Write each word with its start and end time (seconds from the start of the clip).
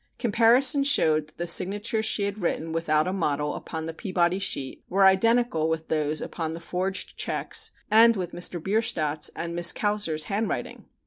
Comparison 0.17 0.83
showed 0.83 1.27
that 1.27 1.37
the 1.37 1.45
signatures 1.45 2.05
she 2.05 2.23
had 2.23 2.39
written 2.39 2.71
without 2.71 3.07
a 3.07 3.13
model 3.13 3.53
upon 3.53 3.85
the 3.85 3.93
Peabody 3.93 4.39
sheet 4.39 4.83
were 4.89 5.05
identical 5.05 5.69
with 5.69 5.89
those 5.89 6.21
upon 6.21 6.53
the 6.53 6.59
forged 6.59 7.15
checks 7.17 7.67
(Fig. 7.69 7.77
6) 7.77 7.81
and 7.91 8.15
with 8.15 8.31
Mr. 8.31 8.59
Bierstadt's 8.63 9.29
and 9.35 9.53
Miss 9.55 9.71
Kauser's 9.71 10.23
handwriting. 10.23 10.85